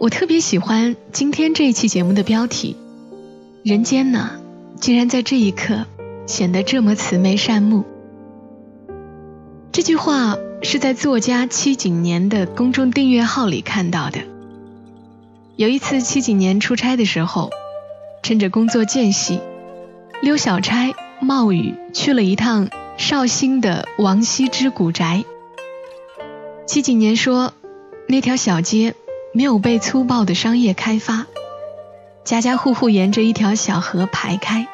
[0.00, 2.76] 我特别喜欢今天这一期节目的标题：
[3.64, 4.30] 人间呢，
[4.78, 5.86] 竟然在这一刻
[6.24, 7.84] 显得这么慈眉善目。
[9.72, 14.20] 这句话是在作家戚景年的公众订阅号里看到的。
[15.56, 17.50] 有一次戚景年出差的时候，
[18.22, 19.40] 趁着工作间隙。
[20.20, 25.24] 溜小差冒雨去了一趟绍兴的王羲之古宅。
[26.66, 27.52] 七几年说，
[28.06, 28.94] 那条小街
[29.38, 31.24] 没有被粗暴的商业开发，
[32.24, 34.66] 家家户户沿着一条小河排开，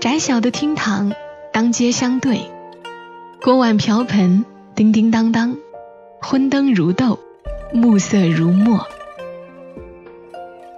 [0.00, 1.12] 窄小的厅堂
[1.52, 2.42] 当街相对，
[3.42, 4.44] 锅碗瓢盆
[4.76, 5.56] 叮叮当当，
[6.22, 7.18] 昏灯如豆，
[7.72, 8.86] 暮色如墨。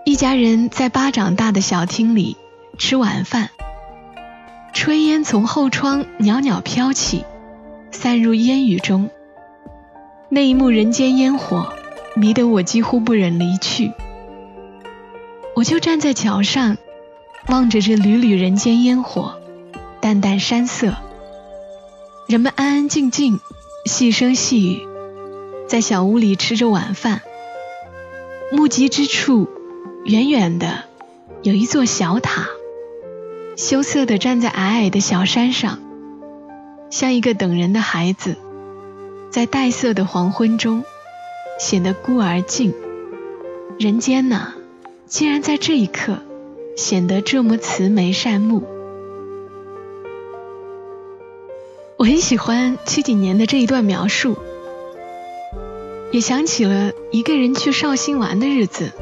[0.07, 2.39] 一家人在巴掌大的小厅里。
[2.79, 3.51] 吃晚饭，
[4.73, 7.27] 炊烟从后窗袅袅飘起，
[7.91, 9.11] 散入烟雨中。
[10.31, 11.73] 那一幕人间烟火，
[12.17, 13.93] 迷得我几乎不忍离去。
[15.55, 16.79] 我就站在桥上，
[17.49, 19.39] 望着这缕缕人间烟火，
[20.01, 20.95] 淡淡山色。
[22.27, 23.39] 人们安安静静，
[23.85, 24.81] 细声细语，
[25.69, 27.21] 在小屋里吃着晚饭。
[28.51, 29.49] 目及之处，
[30.05, 30.85] 远远的
[31.43, 32.47] 有一座小塔。
[33.57, 35.79] 羞涩地站在矮矮的小山上，
[36.91, 38.37] 像一个等人的孩子，
[39.31, 40.85] 在黛色的黄昏中
[41.59, 42.75] 显得孤而静。
[43.79, 44.55] 人间呢，
[45.07, 46.19] 竟然在这一刻
[46.77, 48.63] 显得这么慈眉善目。
[51.99, 54.37] 我很喜欢七几年的这一段描述，
[56.13, 58.93] 也想起了一个人去绍兴玩的日子。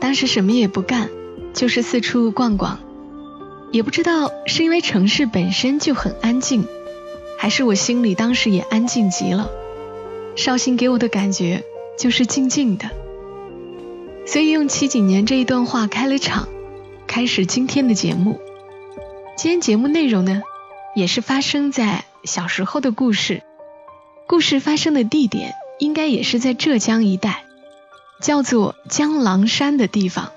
[0.00, 1.08] 当时什么也不干，
[1.54, 2.78] 就是四处逛逛。
[3.70, 6.66] 也不知道是因为城市本身就很安静，
[7.38, 9.50] 还是我心里当时也安静极了。
[10.36, 11.64] 绍兴给我的感觉
[11.98, 12.90] 就是静静的，
[14.26, 16.48] 所以用七几年这一段话开了场，
[17.06, 18.40] 开始今天的节目。
[19.36, 20.42] 今天节目内容呢，
[20.94, 23.42] 也是发生在小时候的故事，
[24.26, 27.44] 故事发生的地点应该也是在浙江一带，
[28.20, 30.32] 叫做江郎山的地方。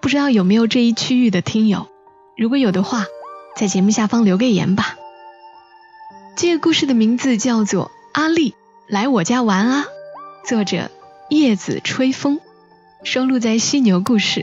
[0.00, 1.86] 不知道有没有这一区域的听友？
[2.36, 3.04] 如果有的话，
[3.56, 4.96] 在节目下方留个言吧。
[6.36, 8.54] 这个故事的名字叫做《阿丽
[8.90, 9.86] 来我家玩啊》，
[10.48, 10.90] 作者
[11.28, 12.40] 叶子吹风，
[13.04, 14.40] 收录在《犀牛故事》。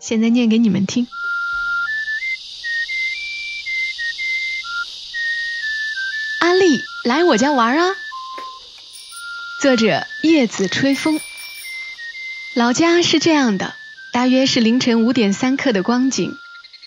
[0.00, 1.06] 现在念给你们听。
[6.40, 7.94] 阿丽来我家玩啊，
[9.62, 11.20] 作者叶子吹风。
[12.56, 13.76] 老家是这样的，
[14.12, 16.36] 大约是凌晨五点三刻的光景。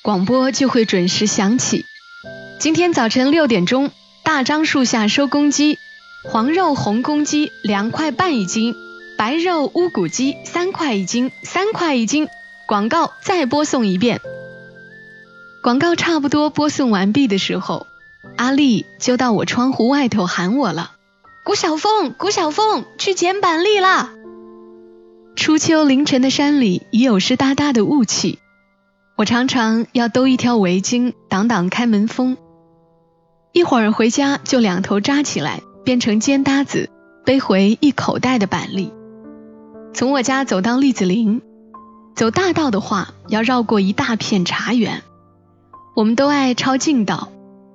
[0.02, 1.86] 广播就会准时响起。
[2.60, 3.92] 今天早晨六点钟，
[4.24, 5.80] 大樟树下收公鸡，
[6.30, 8.76] 黄肉红公鸡两块半一斤，
[9.18, 12.28] 白肉乌骨鸡三块一斤，三块一斤。
[12.68, 14.20] 广告再播送一遍。
[15.64, 17.88] 广告差不多播送完毕的时候，
[18.36, 20.92] 阿丽就到我窗户外头喊我了
[21.46, 24.12] ：“谷小凤，谷小凤，去捡板栗啦！”
[25.38, 28.40] 初秋凌晨的山里已有湿哒哒的雾气。
[29.16, 32.36] 我常常要兜一条围巾挡挡开门风，
[33.54, 36.90] 一会儿回家就两头扎起来变成尖搭子，
[37.24, 38.92] 背回一口袋的板栗。
[39.94, 41.42] 从我家走到栗子林，
[42.14, 45.02] 走大道的话要绕过一大片茶园。
[45.96, 47.30] 我们都爱抄近道，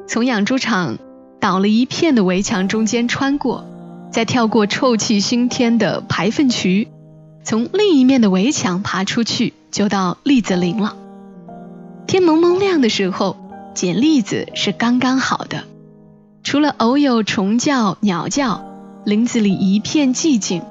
[0.06, 0.98] 从养猪场
[1.40, 3.64] 倒了一片的围墙中间穿过，
[4.12, 6.88] 再跳过臭气熏天的排粪渠，
[7.42, 10.98] 从另一面的围墙爬出去，就到栗子林了。
[12.06, 13.38] 天蒙蒙亮的时候，
[13.72, 15.64] 捡栗子是刚刚好的。
[16.42, 18.64] 除了偶有虫叫、鸟叫，
[19.04, 20.62] 林子里一片寂静。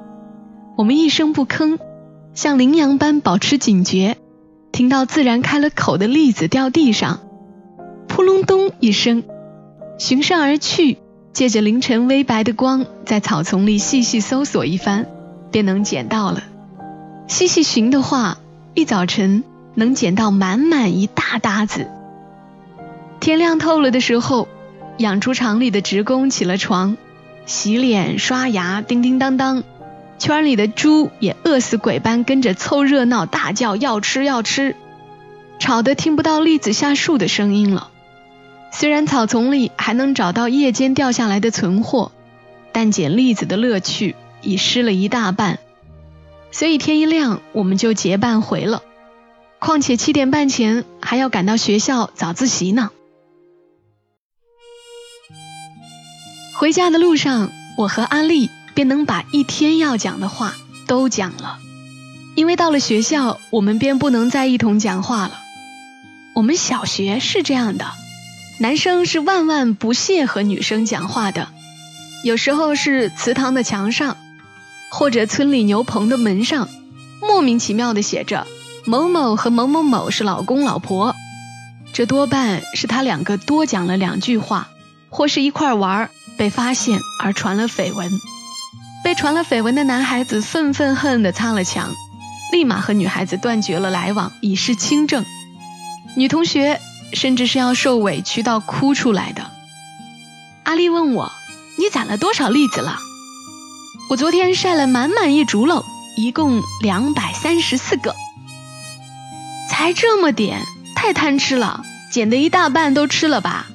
[0.76, 1.78] 我们一声不吭，
[2.34, 4.16] 像羚羊般保持警觉。
[4.70, 7.20] 听到自然开了口的栗子掉地上，
[8.08, 9.22] 扑隆咚一声，
[9.98, 10.98] 循声而去，
[11.32, 15.06] 借着凌晨微白的光，在草丛里细细搜索一番，
[15.50, 16.42] 便能捡到了。
[17.28, 18.38] 细细寻的话，
[18.74, 19.44] 一早晨。
[19.74, 21.88] 能捡到满满一大搭子。
[23.20, 24.46] 天亮透了的时候，
[24.98, 26.96] 养猪场里的职工起了床，
[27.46, 29.64] 洗脸刷牙，叮叮当当，
[30.18, 34.76] 圈里的猪也饿死鬼般跟着凑热闹，大叫要吃要吃，
[35.58, 37.88] 吵得听不到栗子下树的声音了。
[38.70, 42.12] 虽然草丛里还能找到夜间掉下来的存货，
[42.72, 45.58] 但捡栗子的乐趣已失了一大半。
[46.50, 48.82] 所以天一亮，我们就结伴回了。
[49.58, 52.90] 况且七点半前还要赶到学校早自习呢。
[56.62, 60.54] 回家的路上，我和阿丽便能把一天要讲的话
[60.86, 61.58] 都讲了，
[62.36, 65.40] 因为到了学校，我们便不能再一同讲话了。
[66.36, 67.86] 我们小学是这样的。
[68.60, 71.48] 男生是万万不屑和女生讲话的，
[72.22, 74.16] 有时候是祠堂的墙上，
[74.92, 76.68] 或者村里牛棚的门上，
[77.20, 78.46] 莫名其妙的写着
[78.84, 81.16] 某某和某某某是老公老婆，
[81.92, 84.68] 这多半是他两个多讲了两句话，
[85.08, 88.10] 或是一块玩儿被发现而传了绯闻，
[89.04, 91.94] 被传了绯闻的男孩子愤愤恨地擦了墙，
[92.52, 95.24] 立马和女孩子断绝了来往，以示清正。
[96.16, 96.80] 女同学。
[97.14, 99.50] 甚至是要受委屈到哭出来的。
[100.64, 101.30] 阿丽问我
[101.76, 102.98] ：“你攒了多少栗子了？”
[104.08, 105.84] 我昨天晒了满满一竹篓，
[106.16, 108.16] 一共两百三十四个。
[109.68, 110.62] 才这么点，
[110.96, 113.66] 太贪吃了，捡的一大半都吃了吧？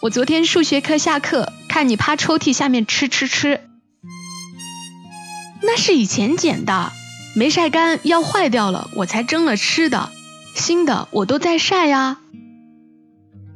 [0.00, 3.60] 我昨天数学课下课，看你趴抽屉下面吃吃吃。
[5.60, 6.90] 那是以前捡的，
[7.34, 10.08] 没晒干要坏掉了，我才蒸了吃的。
[10.54, 12.16] 新的我都在晒呀。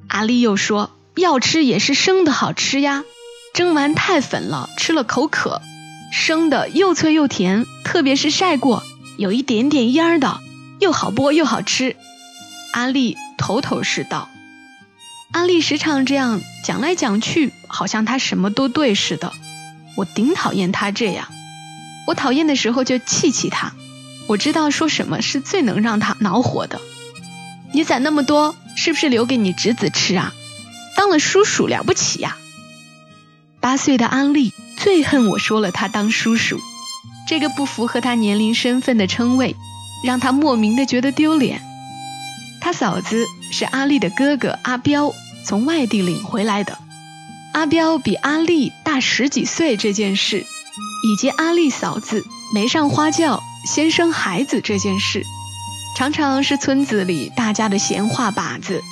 [0.07, 3.05] 阿丽又说：“要吃也是生的好吃呀，
[3.55, 5.63] 蒸完太粉了，吃了口渴。
[6.13, 8.83] 生的又脆又甜，特别是晒过，
[9.17, 10.41] 有一点点烟的，
[10.79, 11.97] 又好剥又好吃。”
[12.75, 14.29] 阿丽头头是道。
[15.33, 19.33] 安利时常这样讲来讲去，好像他什么都对似的。
[19.97, 21.29] 我顶讨厌他这样。
[22.07, 23.73] 我讨厌的时候就气气他。
[24.27, 26.81] 我知道说什么是最能让他恼火的。
[27.73, 28.57] 你攒那么多？
[28.77, 30.33] 是不是留给你侄子吃啊？
[30.97, 32.37] 当了叔叔了不起呀！
[33.61, 36.59] 八岁的安利最恨我说了他当叔叔，
[37.29, 39.55] 这个不符合他年龄身份的称谓，
[40.05, 41.63] 让他莫名的觉得丢脸。
[42.61, 45.15] 他嫂子是阿丽的哥哥阿彪
[45.45, 46.79] 从外地领回来的，
[47.53, 50.47] 阿彪比阿丽大十几岁这件事，
[51.05, 52.25] 以及阿丽嫂子
[52.55, 55.25] 没上花轿先生孩子这件事。
[55.97, 58.83] 常常是村子里大家的闲话把子。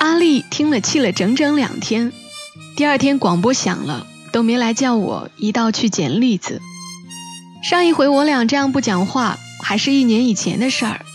[0.00, 2.12] 阿丽听了气了整整两天，
[2.76, 6.60] 第二天广播响了，都没来叫我一道去捡栗子。
[7.62, 11.06] 上一回我俩这样不讲话，还是一年以前的事儿。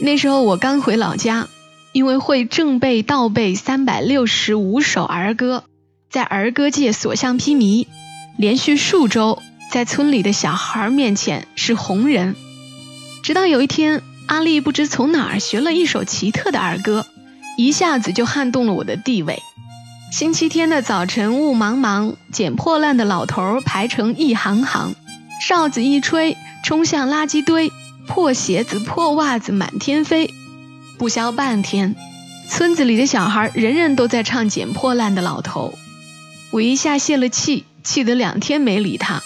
[0.00, 1.48] 那时候我刚回老家，
[1.92, 5.64] 因为会正背倒背三百六十五首儿歌，
[6.10, 7.86] 在儿歌界所向披靡，
[8.36, 12.36] 连续数周在村里的小孩面前是红人。
[13.22, 17.06] 直到有一天，阿丽不知从哪儿学了一首奇特的儿歌，
[17.56, 19.42] 一下子就撼动了我的地位。
[20.12, 24.94] 星期天的早晨，雾茫茫，捡破烂的老头排成一行行，
[25.40, 27.70] 哨子一吹，冲向垃圾堆，
[28.06, 30.32] 破鞋子、破袜子满天飞。
[30.98, 31.94] 不消半天，
[32.48, 35.78] 村子里的小孩人人都在唱捡破烂的老头。
[36.50, 39.22] 我一下泄了气，气得两天没理他。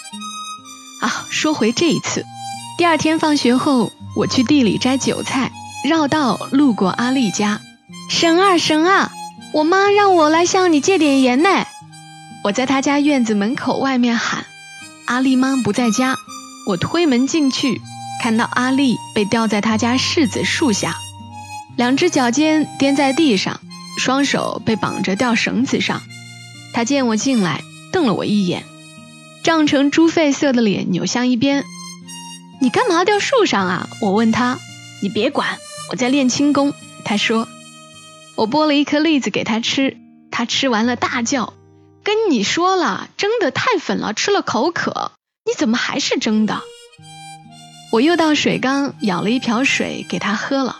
[1.01, 2.25] 啊，说回这一次。
[2.77, 5.51] 第二天放学后，我去地里摘韭菜，
[5.83, 7.59] 绕道路过阿丽家。
[8.09, 9.11] 婶啊，婶啊，
[9.53, 11.49] 我妈让我来向你借点盐呢。
[12.43, 14.45] 我在她家院子门口外面喊，
[15.05, 16.17] 阿丽妈不在家。
[16.67, 17.81] 我推门进去，
[18.21, 20.95] 看到阿丽被吊在她家柿子树下，
[21.75, 23.59] 两只脚尖颠在地上，
[23.97, 26.01] 双手被绑着吊绳子上。
[26.73, 28.63] 他见我进来，瞪了我一眼，
[29.43, 31.63] 涨成猪肺色的脸扭向一边。
[32.61, 33.89] 你干嘛掉树上啊？
[34.01, 34.59] 我问他。
[35.01, 35.57] 你别管，
[35.91, 36.73] 我在练轻功。
[37.03, 37.47] 他说。
[38.35, 39.97] 我剥了一颗栗子给他吃，
[40.31, 41.53] 他吃完了大叫
[42.03, 45.11] ：“跟你说了，蒸的太粉了，吃了口渴。
[45.45, 46.61] 你怎么还是蒸的？”
[47.91, 50.77] 我又到水缸舀了一瓢水给他喝了，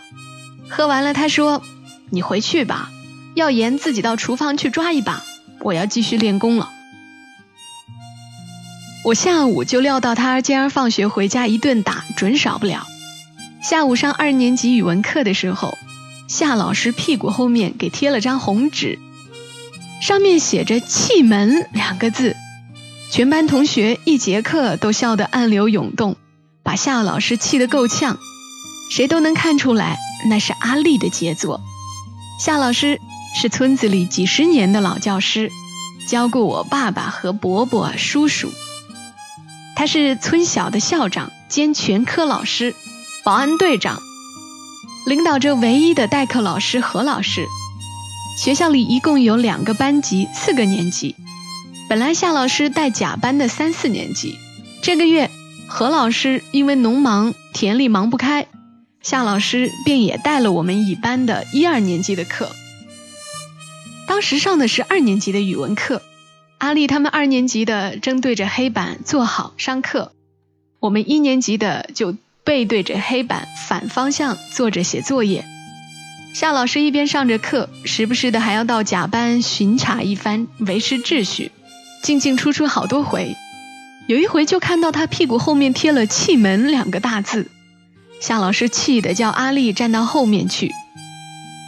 [0.70, 1.62] 喝完了他说
[2.10, 2.92] ：“你回去吧，
[3.36, 5.24] 要盐自己到厨房去抓一把，
[5.60, 6.72] 我要继续练功了。”
[9.06, 12.88] 我下午就料到他今儿放学回家一顿打准少不了。
[13.62, 15.78] 下午上二年级语文课的时候，
[16.28, 18.98] 夏老师屁股后面给贴了张红纸，
[20.02, 22.36] 上面写着“气门”两个字。
[23.12, 26.16] 全班同学一节课都笑得暗流涌动，
[26.64, 28.18] 把夏老师气得够呛。
[28.90, 31.62] 谁都能看出来那是阿丽的杰作。
[32.40, 33.00] 夏老师
[33.36, 35.52] 是村子里几十年的老教师，
[36.08, 38.52] 教过我爸爸和伯伯、叔叔。
[39.76, 42.76] 他是村小的校长兼全科老师，
[43.24, 44.02] 保安队长，
[45.06, 47.48] 领导着唯一的代课老师何老师。
[48.38, 51.16] 学校里一共有两个班级，四个年级。
[51.90, 54.38] 本来夏老师带甲班的三四年级，
[54.82, 55.30] 这个月
[55.68, 58.48] 何老师因为农忙，田里忙不开，
[59.04, 62.50] 夏老师便也带了我们乙班的一二年级的课。
[64.08, 66.02] 当时上的是二年级的语文课，
[66.58, 70.14] 阿丽他们二年级的正对着黑板坐好上课，
[70.80, 75.44] 我们一年级的就背对着黑板反方向坐着写作业。
[76.34, 81.52] 夏老师一边上着课，时不时的还要到甲班巡查一番，维持秩序。
[82.02, 83.36] 进进出出好多回，
[84.08, 87.50] 有一回就看到他屁股后面贴了“气门”两个大字，
[88.24, 90.72] 夏老师气得叫阿丽站到后面去，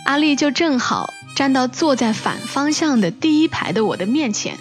[0.05, 4.57] 阿丽就正好站到坐在反方向的第一排的我的面前，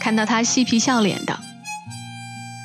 [0.00, 1.38] 看到他嬉皮笑脸的。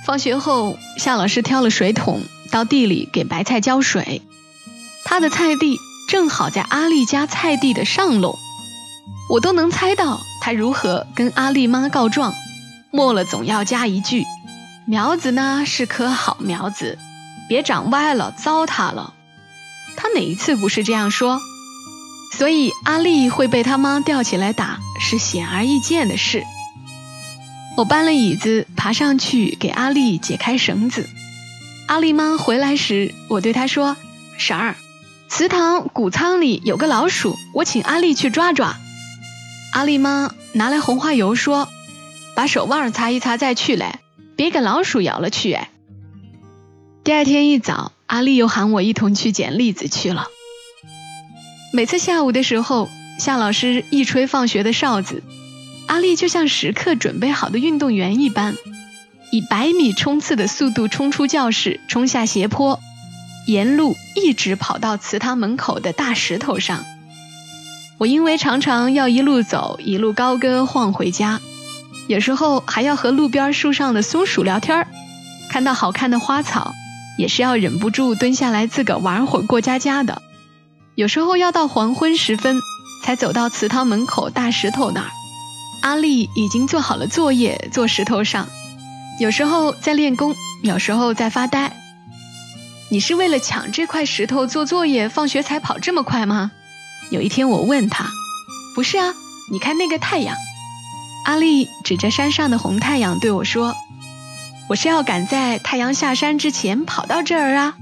[0.04, 4.24] 放学后，夏老师挑了水桶到地里给白菜浇水，
[5.04, 5.78] 他的菜地
[6.10, 8.36] 正好在阿丽家菜地的上垄。
[9.30, 12.34] 我都能猜到他如何跟阿丽妈告状，
[12.90, 14.26] 末了总要加一句
[14.88, 16.98] ：“苗子呢是棵好苗子，
[17.48, 19.14] 别长歪了，糟蹋了。”
[19.98, 21.42] 他哪一次不是这样说？
[22.34, 26.44] 所以阿丽会被他妈吊起来打是显而易见的事。
[27.78, 31.10] 我搬了椅子爬上去给阿丽解开绳子。
[31.88, 33.96] 阿丽妈回来时，我对她说
[34.38, 34.76] ：“婶儿，
[35.30, 38.76] 祠堂谷仓里有个老鼠，我请阿丽去抓抓。”
[39.72, 41.70] 阿丽妈拿来红花油说
[42.36, 44.00] ：“把手腕擦一擦再去嘞，
[44.36, 45.70] 别给老鼠咬了去。”哎，
[47.06, 50.26] 第二天一早，阿丽又喊我一同去捡栗子去了。
[51.72, 55.22] 每次下午的时候，夏老师一吹放学的哨子，
[55.86, 58.56] 阿丽就像时刻准备好的运动员一般，
[59.32, 62.80] 以百米冲刺的速度冲出教室，冲下斜坡，
[63.46, 66.84] 沿路一直跑到祠堂门口的大石头上。
[68.00, 71.40] 我因为常常要一路走一路高歌晃回家，
[72.08, 74.88] 有时候还要和路边树上的松鼠聊天儿，
[75.52, 76.74] 看到好看的花草，
[77.18, 80.22] 也是要忍不住蹲下来自个玩会儿过家家的。
[80.96, 82.62] 有时候要到黄昏时分
[83.04, 85.10] 才走到祠堂门口大石头那儿，
[85.82, 88.48] 阿丽已经做好了作业，坐石头上，
[89.20, 91.76] 有时候在练功，有时候在发呆。
[92.90, 96.52] 你是为了抢这块石头做作业，放学才跑这么快吗？
[97.12, 98.10] 有一天，我问他
[98.74, 99.14] ：“不是啊，
[99.52, 100.36] 你看那个太阳。”
[101.26, 103.76] 阿丽指着山上的红太阳对我说
[104.68, 107.78] ：“我是要赶在太阳下山之前跑到这儿啊。”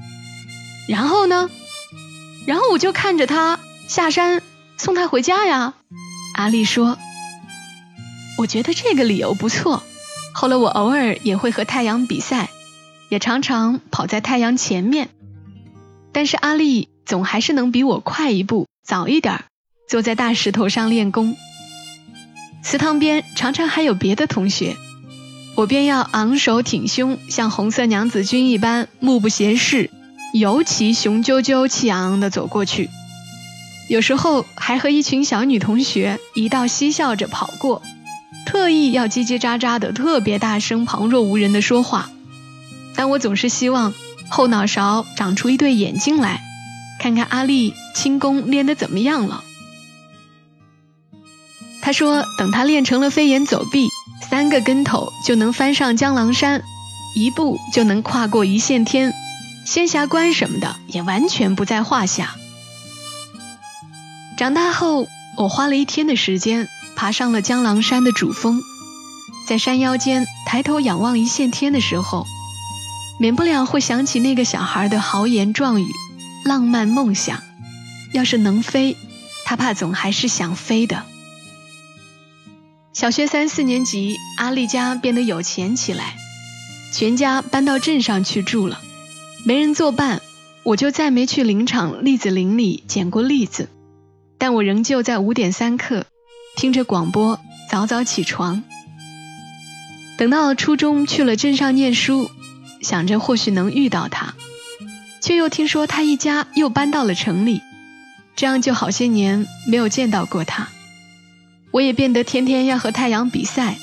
[0.87, 1.49] 然后呢？
[2.45, 4.41] 然后我就看着他下山
[4.77, 5.73] 送他回家呀。
[6.35, 6.97] 阿丽说
[8.37, 9.83] ：“我觉得这个理由不错。
[10.33, 12.49] 后来我偶尔也会和太阳比赛，
[13.09, 15.09] 也常常跑在太阳前面。
[16.11, 19.45] 但是阿丽总还是能比我快一步。”早一点儿
[19.87, 21.37] 坐在大石头上练功，
[22.61, 24.75] 祠堂边常常还有别的同学，
[25.55, 29.91] 我便要昂首挺胸，像红色娘子军一般，目不斜视，
[30.33, 32.89] 尤其雄赳赳气昂昂地走过去。
[33.87, 37.83] 有时候还和一群小女同学一道嬉笑着跑过，
[38.45, 42.09] 特意要叽叽喳喳的特别大声，旁若无人的说话。
[42.95, 43.93] 但我总是希望
[44.29, 46.41] 后脑勺长出一对眼睛来。
[46.99, 49.43] 看看阿丽轻功练得怎么样了？
[51.81, 53.89] 他说，等他练成了飞檐走壁，
[54.33, 56.63] 三个跟头就能翻上江郎山，
[57.13, 59.13] 一步就能跨过一线天，
[59.63, 62.33] 仙侠关什么的也完全不在话下。
[64.35, 68.59] 长大后，我花了一天的时间爬上了江郎山的主峰，
[69.47, 72.25] 在山腰间抬头仰望一线天的时候，
[73.19, 75.85] 免不了会想起那个小孩的豪言壮语。
[76.43, 77.37] 浪漫梦想，
[78.13, 78.97] 要是能飞，
[79.45, 81.03] 他怕总还是想飞的。
[82.93, 86.15] 小学三四年级，阿丽家变得有钱起来，
[86.93, 88.79] 全家搬到镇上去住了，
[89.45, 90.21] 没人作伴，
[90.61, 93.67] 我就再没去林场栗子林里捡过栗子，
[94.37, 96.05] 但我仍旧在五点三刻
[96.55, 98.63] 听着广播早早起床。
[100.15, 102.29] 等到初中去了镇上念书，
[102.81, 104.35] 想着或许能遇到他。
[105.19, 107.61] 却又听说他一家又搬到了城里，
[108.35, 110.67] 这样就好些年没有见到过他。
[111.73, 113.77] 我也变得天天要和太阳比赛，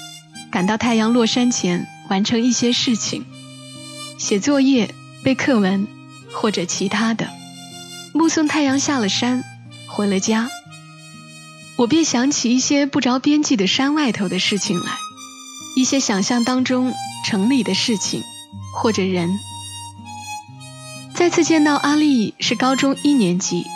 [0.52, 3.24] 赶到太阳落山前完成一些事情，
[4.16, 4.94] 写作业、
[5.24, 5.88] 背课文
[6.30, 7.28] 或者其他的。
[8.14, 9.42] 目送太阳下了山，
[9.88, 10.48] 回了家，
[11.74, 14.92] 我便想起一些不着边际的山外头的事情来，
[15.74, 16.94] 一些想象当中
[17.26, 18.22] 城里的事情，
[18.72, 19.28] 或者人。
[21.12, 23.66] 再次见到阿丽是高中一年级，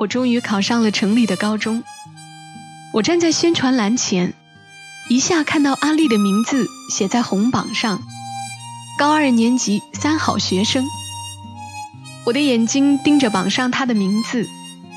[0.00, 1.84] 我终于考上了城里的高中。
[2.92, 4.34] 我站在宣传栏前，
[5.08, 8.02] 一下看到阿丽的名字写在红榜上，
[8.98, 10.84] 高二年级三好学生。
[12.24, 14.46] 我的眼睛盯着榜上她的名字，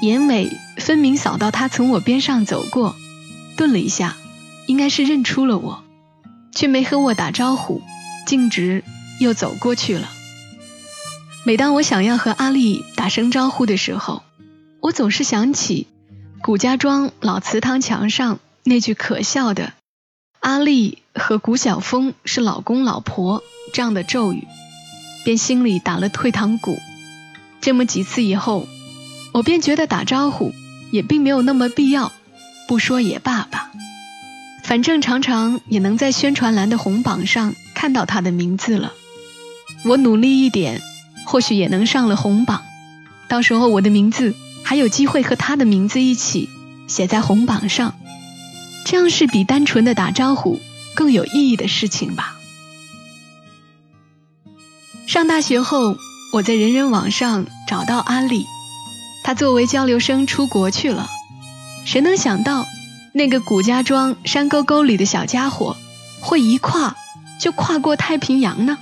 [0.01, 2.97] 眼尾分明扫到她从我边上走过，
[3.55, 4.17] 顿了一下，
[4.67, 5.81] 应该是认出了我，
[6.53, 7.81] 却没和我打招呼，
[8.27, 8.83] 径直
[9.21, 10.09] 又走过去了。
[11.45, 14.21] 每当我想要和阿丽打声招呼的时候，
[14.81, 15.87] 我总是想起
[16.45, 19.73] 谷家庄老祠堂墙上那句可笑的
[20.41, 23.41] “阿丽和谷晓峰是老公老婆”
[23.73, 24.47] 这样的咒语，
[25.23, 26.77] 便心里打了退堂鼓。
[27.61, 28.67] 这么几次以后，
[29.33, 30.53] 我便觉得打招呼
[30.91, 32.11] 也并没有那么必要，
[32.67, 33.71] 不说也罢吧。
[34.63, 38.93] 反正常常也能在宣传栏的红榜上看到他的名字了，
[39.83, 40.79] 我努力一点。
[41.25, 42.61] 或许也能上了红榜，
[43.27, 44.35] 到时候我的名字
[44.65, 46.49] 还有机会和他的名字一起
[46.87, 47.95] 写在红榜上，
[48.83, 50.59] 这样是比单纯的打招呼
[50.95, 52.35] 更有意义的事情吧。
[55.07, 55.97] 上大学后，
[56.33, 58.47] 我在人人网上找到阿丽，
[59.23, 61.09] 她作为交流生出国去了。
[61.85, 62.65] 谁能想到，
[63.13, 65.77] 那个谷家庄山沟沟里的小家伙，
[66.21, 66.95] 会一跨
[67.39, 68.79] 就跨过太平洋呢？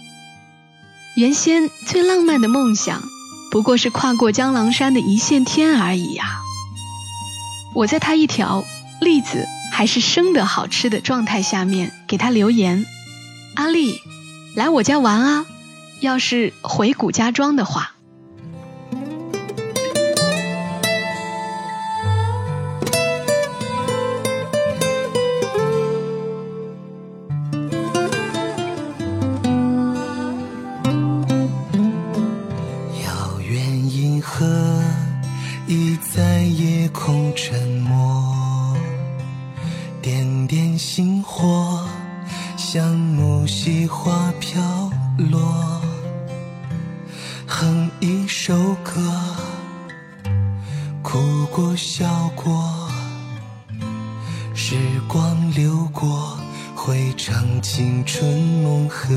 [1.15, 3.03] 原先最浪漫的梦想，
[3.53, 6.41] 不过是跨过江郎山的一线天而已呀。
[7.75, 8.65] 我在他一条
[8.99, 12.83] 栗子还是生的好吃的状态下面给他留言
[13.53, 14.01] ：“阿丽，
[14.55, 15.45] 来我家玩啊！
[15.99, 17.92] 要是回谷家庄的话。”
[43.87, 44.61] 花飘
[45.17, 45.81] 落
[47.47, 49.01] 哼一首歌
[51.01, 52.89] 哭过笑过
[54.53, 54.75] 时
[55.07, 56.37] 光流过
[56.75, 59.15] 回成青春梦河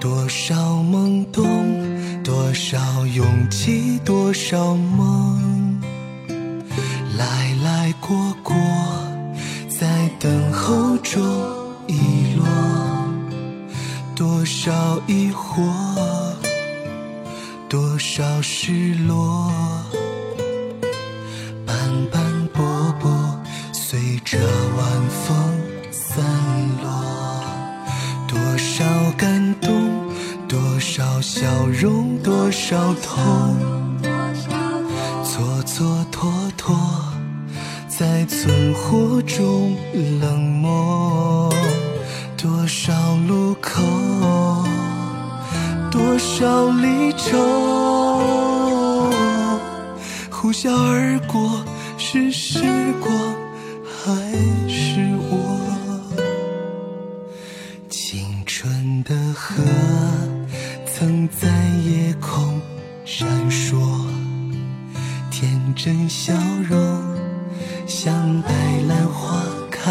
[0.00, 1.42] 多少懵懂
[2.22, 5.80] 多少勇气多少梦
[7.16, 8.54] 来来过过
[9.68, 11.22] 在等候中
[11.86, 12.23] 一
[14.44, 15.72] 多少疑惑，
[17.66, 19.50] 多少失落，
[21.64, 21.74] 斑
[22.12, 22.62] 斑驳
[23.00, 23.10] 驳，
[23.72, 24.36] 随着
[24.76, 25.34] 晚风
[25.90, 26.22] 散
[26.82, 27.42] 落。
[28.28, 28.84] 多少
[29.16, 30.12] 感动，
[30.46, 33.73] 多少笑容，多少痛。
[52.14, 52.60] 是时
[53.00, 53.12] 光
[53.82, 54.14] 还
[54.68, 55.34] 是我？
[57.90, 59.64] 青春的河。
[60.86, 61.48] 曾在
[61.84, 62.60] 夜空
[63.04, 64.06] 闪烁，
[65.28, 66.32] 天真笑
[66.68, 66.78] 容
[67.84, 68.50] 像白
[68.86, 69.90] 兰花开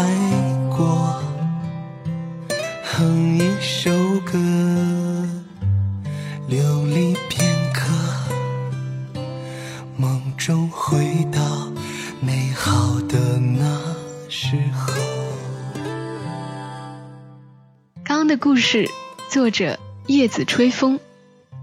[19.44, 19.78] 作者。
[20.06, 21.00] 叶子吹风，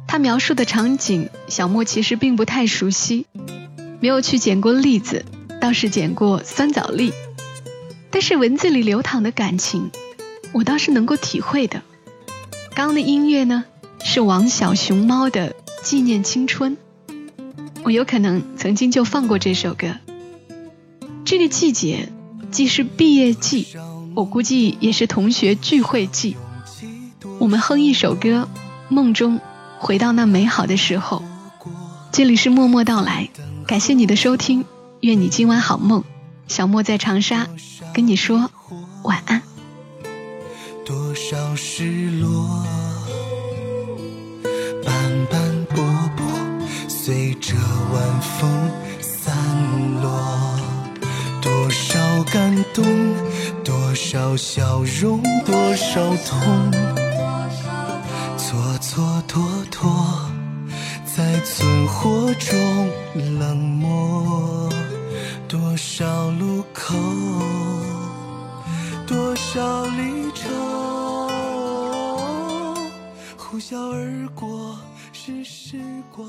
[0.07, 3.25] 他描述的场景，小莫其实并不太熟悉，
[3.99, 5.25] 没有去捡过栗子，
[5.59, 7.11] 倒是捡过酸枣栗。
[8.11, 9.89] 但是文字里流淌的感情，
[10.51, 11.81] 我倒是能够体会的。
[12.75, 13.65] 刚刚的音乐呢，
[14.03, 15.49] 是王小熊猫的
[15.81, 16.77] 《纪念青春》，
[17.81, 19.95] 我有可能曾经就放过这首歌。
[21.25, 22.09] 这个季节
[22.51, 23.69] 既是毕业季，
[24.13, 26.37] 我估计也是同学聚会季。
[27.41, 28.47] 我们哼一首歌，
[28.87, 29.41] 梦中
[29.79, 31.23] 回到那美好的时候。
[32.11, 33.31] 这里是默默到来，
[33.65, 34.63] 感谢你的收听，
[34.99, 36.03] 愿你今晚好梦。
[36.47, 37.47] 小莫在长沙
[37.95, 38.51] 跟你说
[39.01, 39.41] 晚安。
[40.85, 42.63] 多少失落，
[44.85, 44.93] 斑
[45.31, 45.83] 斑驳
[46.15, 46.23] 驳，
[46.87, 47.55] 随着
[47.91, 48.69] 晚风
[49.01, 49.35] 散
[49.99, 50.59] 落。
[51.41, 52.85] 多少感动，
[53.63, 57.00] 多少笑容，多少痛。
[59.31, 59.39] 蹉
[59.69, 59.87] 跎，
[61.05, 62.89] 在存活中
[63.39, 64.69] 冷漠。
[65.47, 66.97] 多少路口，
[69.07, 70.49] 多少离愁，
[73.37, 74.77] 呼啸而过，
[75.13, 75.77] 是时
[76.13, 76.27] 光？